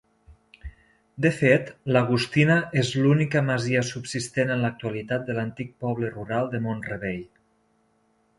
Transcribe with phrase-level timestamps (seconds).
[1.25, 7.23] De fet, l'Agustina és l'única masia subsistent en l'actualitat de l'antic poble rural de Mont-rebei.